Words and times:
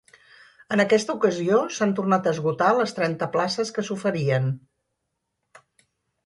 En 0.75 0.81
aquesta 0.83 1.13
ocasió 1.17 1.59
s’han 1.75 1.93
tornat 1.99 2.29
a 2.29 2.33
esgotar 2.37 2.71
les 2.79 2.95
trenta 3.01 3.29
places 3.37 3.73
que 3.77 3.85
s’oferien. 3.91 4.49